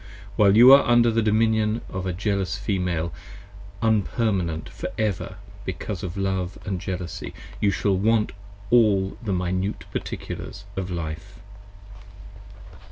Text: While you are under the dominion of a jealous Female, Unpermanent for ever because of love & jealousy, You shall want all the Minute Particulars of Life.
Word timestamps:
While 0.35 0.57
you 0.57 0.73
are 0.73 0.83
under 0.83 1.11
the 1.11 1.21
dominion 1.21 1.81
of 1.87 2.07
a 2.07 2.11
jealous 2.11 2.57
Female, 2.57 3.13
Unpermanent 3.83 4.67
for 4.67 4.89
ever 4.97 5.35
because 5.63 6.01
of 6.01 6.17
love 6.17 6.57
& 6.69 6.77
jealousy, 6.79 7.35
You 7.59 7.69
shall 7.69 7.95
want 7.97 8.31
all 8.71 9.15
the 9.21 9.31
Minute 9.31 9.85
Particulars 9.91 10.65
of 10.75 10.89
Life. 10.89 11.39